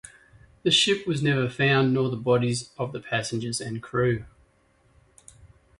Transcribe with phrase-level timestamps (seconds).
[0.63, 4.25] The ship was never found, nor the bodies of the passengers and crew.